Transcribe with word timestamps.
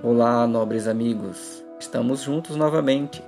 Olá, 0.00 0.46
nobres 0.46 0.86
amigos. 0.86 1.64
Estamos 1.80 2.22
juntos 2.22 2.54
novamente 2.54 3.20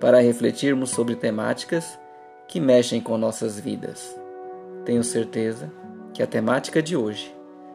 para 0.00 0.20
refletirmos 0.20 0.88
sobre 0.88 1.14
temáticas 1.14 1.98
que 2.46 2.58
mexem 2.58 2.98
com 2.98 3.18
nossas 3.18 3.60
vidas. 3.60 4.18
Tenho 4.86 5.04
certeza 5.04 5.70
que 6.14 6.22
a 6.22 6.26
temática 6.26 6.80
de 6.80 6.96
hoje, 6.96 7.30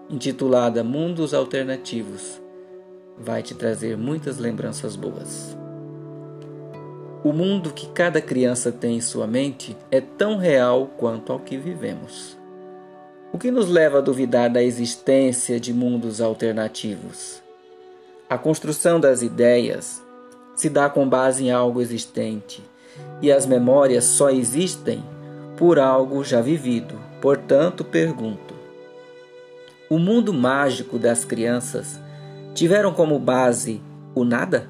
intitulada 0.09 0.83
Mundos 0.83 1.31
Alternativos, 1.31 2.41
vai 3.15 3.43
te 3.43 3.53
trazer 3.53 3.95
muitas 3.95 4.39
lembranças 4.39 4.95
boas. 4.95 5.55
O 7.23 7.31
mundo 7.31 7.71
que 7.71 7.85
cada 7.89 8.19
criança 8.19 8.71
tem 8.71 8.97
em 8.97 9.01
sua 9.01 9.27
mente 9.27 9.77
é 9.91 10.01
tão 10.01 10.37
real 10.37 10.87
quanto 10.97 11.31
ao 11.31 11.39
que 11.39 11.55
vivemos. 11.55 12.35
O 13.31 13.37
que 13.37 13.51
nos 13.51 13.69
leva 13.69 13.99
a 13.99 14.01
duvidar 14.01 14.49
da 14.49 14.63
existência 14.63 15.59
de 15.59 15.71
mundos 15.71 16.19
alternativos? 16.19 17.42
A 18.33 18.37
construção 18.39 18.99
das 18.99 19.21
ideias 19.21 20.01
se 20.55 20.67
dá 20.67 20.89
com 20.89 21.07
base 21.07 21.43
em 21.43 21.51
algo 21.51 21.79
existente, 21.79 22.63
e 23.21 23.31
as 23.31 23.45
memórias 23.45 24.05
só 24.05 24.31
existem 24.31 25.03
por 25.55 25.77
algo 25.77 26.23
já 26.23 26.41
vivido. 26.41 26.99
Portanto, 27.21 27.85
pergunto: 27.85 28.55
o 29.87 29.99
mundo 29.99 30.33
mágico 30.33 30.97
das 30.97 31.23
crianças 31.23 31.99
tiveram 32.55 32.91
como 32.91 33.19
base 33.19 33.79
o 34.15 34.23
nada? 34.23 34.67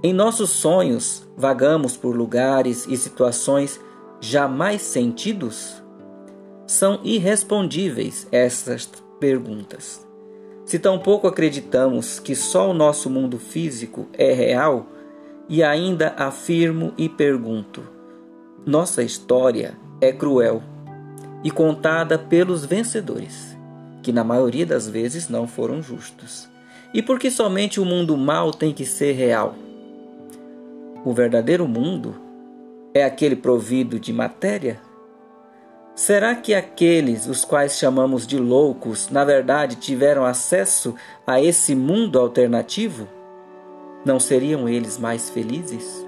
Em 0.00 0.12
nossos 0.12 0.50
sonhos, 0.50 1.26
vagamos 1.36 1.96
por 1.96 2.14
lugares 2.14 2.86
e 2.86 2.96
situações 2.96 3.80
jamais 4.20 4.82
sentidos? 4.82 5.82
São 6.64 7.00
irrespondíveis 7.02 8.28
essas 8.30 8.88
perguntas. 9.18 10.05
Se 10.66 10.80
tampouco 10.80 11.28
acreditamos 11.28 12.18
que 12.18 12.34
só 12.34 12.68
o 12.68 12.74
nosso 12.74 13.08
mundo 13.08 13.38
físico 13.38 14.08
é 14.12 14.32
real, 14.32 14.88
e 15.48 15.62
ainda 15.62 16.12
afirmo 16.18 16.92
e 16.98 17.08
pergunto: 17.08 17.84
nossa 18.66 19.00
história 19.00 19.78
é 20.00 20.12
cruel 20.12 20.60
e 21.44 21.52
contada 21.52 22.18
pelos 22.18 22.64
vencedores, 22.64 23.56
que 24.02 24.10
na 24.10 24.24
maioria 24.24 24.66
das 24.66 24.88
vezes 24.88 25.28
não 25.28 25.46
foram 25.46 25.80
justos. 25.80 26.48
E 26.92 27.00
por 27.00 27.20
que 27.20 27.30
somente 27.30 27.78
o 27.78 27.84
mundo 27.84 28.16
mal 28.16 28.50
tem 28.50 28.74
que 28.74 28.84
ser 28.84 29.12
real? 29.12 29.54
O 31.04 31.12
verdadeiro 31.12 31.68
mundo 31.68 32.16
é 32.92 33.04
aquele 33.04 33.36
provido 33.36 34.00
de 34.00 34.12
matéria? 34.12 34.80
Será 35.96 36.34
que 36.34 36.52
aqueles 36.52 37.26
os 37.26 37.42
quais 37.42 37.78
chamamos 37.78 38.26
de 38.26 38.38
loucos, 38.38 39.08
na 39.08 39.24
verdade, 39.24 39.76
tiveram 39.76 40.26
acesso 40.26 40.94
a 41.26 41.40
esse 41.40 41.74
mundo 41.74 42.18
alternativo? 42.18 43.08
Não 44.04 44.20
seriam 44.20 44.68
eles 44.68 44.98
mais 44.98 45.30
felizes? 45.30 46.06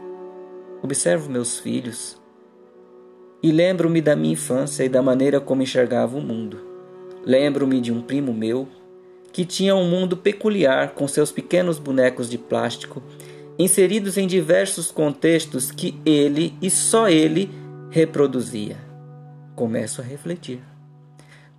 Observo 0.82 1.30
meus 1.30 1.58
filhos 1.58 2.20
e 3.42 3.50
lembro-me 3.50 4.02
da 4.02 4.14
minha 4.14 4.34
infância 4.34 4.84
e 4.84 4.90
da 4.90 5.00
maneira 5.00 5.40
como 5.40 5.62
enxergava 5.62 6.18
o 6.18 6.20
mundo. 6.20 6.60
Lembro-me 7.24 7.80
de 7.80 7.90
um 7.90 8.02
primo 8.02 8.34
meu 8.34 8.68
que 9.32 9.46
tinha 9.46 9.74
um 9.74 9.88
mundo 9.88 10.18
peculiar 10.18 10.90
com 10.90 11.08
seus 11.08 11.32
pequenos 11.32 11.78
bonecos 11.78 12.28
de 12.28 12.36
plástico 12.36 13.02
inseridos 13.58 14.18
em 14.18 14.26
diversos 14.26 14.90
contextos 14.90 15.70
que 15.70 15.98
ele 16.04 16.54
e 16.60 16.68
só 16.68 17.08
ele 17.08 17.50
reproduzia 17.90 18.87
começo 19.58 20.00
a 20.00 20.04
refletir. 20.04 20.60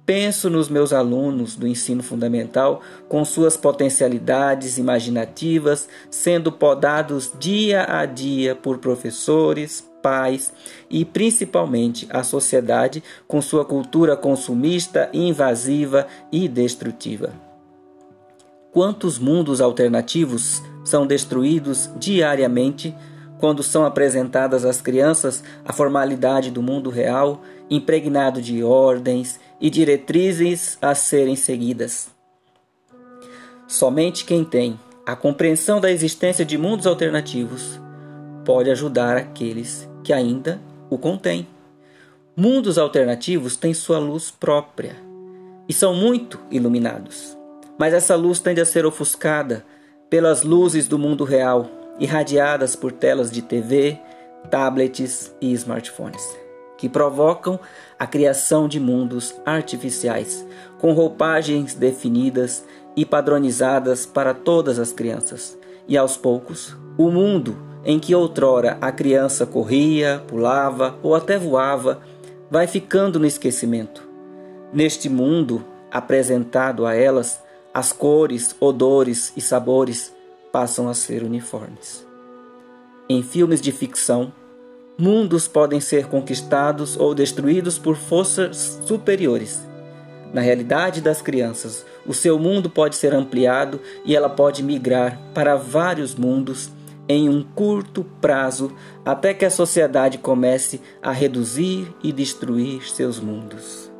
Penso 0.06 0.50
nos 0.50 0.70
meus 0.70 0.94
alunos 0.94 1.56
do 1.58 1.68
ensino 1.68 2.02
fundamental 2.02 2.82
com 3.10 3.24
suas 3.26 3.58
potencialidades 3.58 4.78
imaginativas 4.78 5.88
sendo 6.10 6.50
podados 6.50 7.32
dia 7.38 7.86
a 7.88 8.06
dia 8.06 8.56
por 8.56 8.78
professores, 8.78 9.88
pais 10.02 10.54
e 10.90 11.04
principalmente 11.04 12.08
a 12.10 12.24
sociedade 12.24 13.04
com 13.28 13.42
sua 13.42 13.66
cultura 13.66 14.16
consumista, 14.16 15.10
invasiva 15.14 16.08
e 16.32 16.48
destrutiva. 16.48 17.34
Quantos 18.72 19.20
mundos 19.20 19.60
alternativos 19.60 20.64
são 20.86 21.06
destruídos 21.06 21.90
diariamente 21.98 22.96
quando 23.40 23.64
são 23.64 23.86
apresentadas 23.86 24.66
às 24.66 24.82
crianças 24.82 25.44
a 25.66 25.72
formalidade 25.74 26.52
do 26.52 26.62
mundo 26.62 26.90
real, 26.90 27.42
impregnado 27.70 28.42
de 28.42 28.64
ordens 28.64 29.40
e 29.60 29.70
diretrizes 29.70 30.78
a 30.82 30.94
serem 30.94 31.36
seguidas. 31.36 32.10
Somente 33.68 34.26
quem 34.26 34.44
tem 34.44 34.80
a 35.06 35.16
compreensão 35.16 35.80
da 35.80 35.90
existência 35.90 36.46
de 36.46 36.58
mundos 36.58 36.86
alternativos 36.86 37.80
pode 38.46 38.70
ajudar 38.70 39.18
aqueles 39.18 39.90
que 40.04 40.12
ainda 40.12 40.60
o 40.90 40.98
contêm. 40.98 41.48
Mundos 42.36 42.78
alternativos 42.78 43.56
têm 43.56 43.74
sua 43.74 44.00
luz 44.00 44.32
própria 44.32 44.96
e 45.68 45.74
são 45.74 45.94
muito 45.94 46.40
iluminados, 46.50 47.38
mas 47.78 47.94
essa 47.94 48.16
luz 48.16 48.40
tende 48.40 48.60
a 48.60 48.66
ser 48.66 48.86
ofuscada 48.86 49.66
pelas 50.10 50.44
luzes 50.44 50.88
do 50.88 50.98
mundo 50.98 51.24
real 51.24 51.79
irradiadas 52.00 52.76
por 52.76 52.92
telas 52.92 53.30
de 53.30 53.42
TV, 53.42 54.00
tablets 54.50 55.36
e 55.42 55.52
smartphones, 55.54 56.24
que 56.78 56.88
provocam 56.88 57.60
a 57.98 58.08
criação 58.08 58.68
de 58.68 58.80
mundos 58.80 59.36
artificiais 59.46 60.46
com 60.80 60.94
roupagens 60.94 61.74
definidas 61.74 62.64
e 62.96 63.06
padronizadas 63.06 64.06
para 64.06 64.34
todas 64.34 64.80
as 64.80 64.92
crianças. 64.92 65.58
E 65.88 65.98
aos 65.98 66.16
poucos, 66.16 66.76
o 66.98 67.10
mundo 67.10 67.58
em 67.84 68.00
que 68.00 68.14
outrora 68.14 68.78
a 68.82 68.92
criança 68.92 69.46
corria, 69.46 70.24
pulava 70.28 70.98
ou 71.02 71.16
até 71.16 71.38
voava 71.38 72.00
vai 72.50 72.68
ficando 72.68 73.20
no 73.20 73.26
esquecimento. 73.26 74.08
Neste 74.74 75.10
mundo 75.10 75.66
apresentado 75.92 76.86
a 76.86 76.96
elas, 76.96 77.42
as 77.74 77.92
cores, 77.92 78.56
odores 78.60 79.34
e 79.36 79.42
sabores 79.42 80.14
passam 80.52 80.90
a 80.90 80.94
ser 80.94 81.24
uniformes. 81.24 82.06
Em 83.10 83.24
filmes 83.24 83.60
de 83.62 83.72
ficção, 83.72 84.32
mundos 84.98 85.48
podem 85.48 85.80
ser 85.80 86.08
conquistados 86.08 86.98
ou 86.98 87.16
destruídos 87.16 87.80
por 87.80 87.96
forças 87.96 88.80
superiores. 88.86 89.66
Na 90.34 90.42
realidade 90.42 91.02
das 91.02 91.22
crianças, 91.22 91.86
o 92.06 92.14
seu 92.14 92.38
mundo 92.38 92.70
pode 92.70 92.96
ser 92.96 93.14
ampliado 93.14 93.80
e 94.06 94.16
ela 94.16 94.30
pode 94.30 94.62
migrar 94.62 95.20
para 95.34 95.56
vários 95.56 96.14
mundos 96.14 96.70
em 97.08 97.28
um 97.28 97.42
curto 97.42 98.04
prazo 98.22 98.72
até 99.04 99.34
que 99.34 99.44
a 99.44 99.50
sociedade 99.50 100.20
comece 100.20 100.80
a 101.02 101.12
reduzir 101.12 101.92
e 102.04 102.12
destruir 102.12 102.88
seus 102.88 103.20
mundos. 103.20 103.92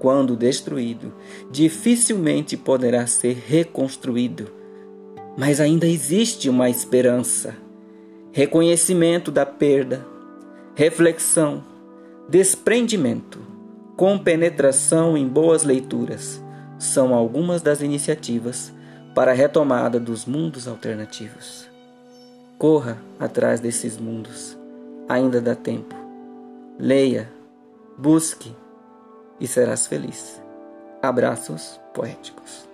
Quando 0.00 0.34
destruído, 0.34 1.14
dificilmente 1.48 2.56
poderá 2.56 3.06
ser 3.06 3.40
reconstruído 3.46 4.61
mas 5.36 5.60
ainda 5.60 5.86
existe 5.86 6.48
uma 6.48 6.68
esperança. 6.68 7.54
Reconhecimento 8.32 9.30
da 9.30 9.44
perda, 9.44 10.06
reflexão, 10.74 11.62
desprendimento, 12.28 13.38
compenetração 13.96 15.16
em 15.16 15.26
boas 15.26 15.62
leituras 15.62 16.42
são 16.78 17.14
algumas 17.14 17.62
das 17.62 17.80
iniciativas 17.80 18.72
para 19.14 19.32
a 19.32 19.34
retomada 19.34 20.00
dos 20.00 20.24
mundos 20.24 20.66
alternativos. 20.66 21.68
Corra 22.58 22.98
atrás 23.18 23.60
desses 23.60 23.98
mundos, 23.98 24.56
ainda 25.08 25.40
dá 25.40 25.54
tempo. 25.54 25.94
Leia, 26.78 27.30
busque 27.98 28.54
e 29.38 29.46
serás 29.46 29.86
feliz. 29.86 30.40
Abraços 31.02 31.78
poéticos. 31.92 32.71